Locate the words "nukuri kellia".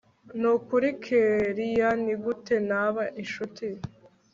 0.39-1.89